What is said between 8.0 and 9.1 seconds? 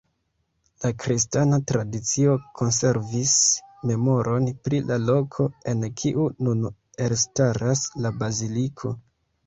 la Baziliko.